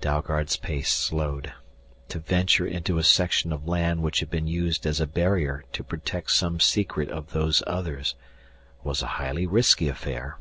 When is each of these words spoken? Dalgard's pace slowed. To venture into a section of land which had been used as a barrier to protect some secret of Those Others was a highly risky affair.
Dalgard's 0.00 0.56
pace 0.56 0.90
slowed. 0.90 1.52
To 2.08 2.18
venture 2.18 2.66
into 2.66 2.98
a 2.98 3.04
section 3.04 3.52
of 3.52 3.68
land 3.68 4.02
which 4.02 4.18
had 4.18 4.28
been 4.28 4.48
used 4.48 4.84
as 4.84 5.00
a 5.00 5.06
barrier 5.06 5.64
to 5.74 5.84
protect 5.84 6.32
some 6.32 6.58
secret 6.58 7.08
of 7.08 7.30
Those 7.30 7.62
Others 7.68 8.16
was 8.82 9.00
a 9.00 9.06
highly 9.22 9.46
risky 9.46 9.86
affair. 9.88 10.38